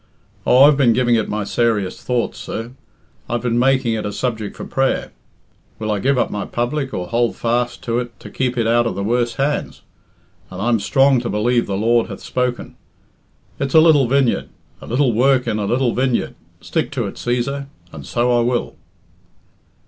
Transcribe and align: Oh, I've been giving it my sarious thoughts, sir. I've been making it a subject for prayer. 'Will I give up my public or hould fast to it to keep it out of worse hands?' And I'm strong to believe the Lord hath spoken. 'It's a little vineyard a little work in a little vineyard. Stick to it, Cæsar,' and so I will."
Oh, 0.47 0.63
I've 0.63 0.77
been 0.77 0.93
giving 0.93 1.13
it 1.13 1.29
my 1.29 1.43
sarious 1.43 2.01
thoughts, 2.01 2.39
sir. 2.39 2.71
I've 3.29 3.43
been 3.43 3.59
making 3.59 3.93
it 3.93 4.03
a 4.03 4.11
subject 4.11 4.57
for 4.57 4.65
prayer. 4.65 5.11
'Will 5.77 5.91
I 5.91 5.99
give 5.99 6.17
up 6.17 6.31
my 6.31 6.43
public 6.43 6.91
or 6.91 7.09
hould 7.09 7.35
fast 7.35 7.83
to 7.83 7.99
it 7.99 8.19
to 8.19 8.31
keep 8.31 8.57
it 8.57 8.65
out 8.65 8.87
of 8.87 8.95
worse 8.95 9.35
hands?' 9.35 9.83
And 10.49 10.59
I'm 10.59 10.79
strong 10.79 11.19
to 11.19 11.29
believe 11.29 11.67
the 11.67 11.77
Lord 11.77 12.07
hath 12.07 12.21
spoken. 12.21 12.77
'It's 13.59 13.75
a 13.75 13.79
little 13.79 14.07
vineyard 14.07 14.49
a 14.81 14.87
little 14.87 15.13
work 15.13 15.45
in 15.45 15.59
a 15.59 15.65
little 15.65 15.93
vineyard. 15.93 16.33
Stick 16.61 16.89
to 16.93 17.05
it, 17.05 17.13
Cæsar,' 17.13 17.67
and 17.93 18.03
so 18.03 18.35
I 18.35 18.41
will." 18.41 18.75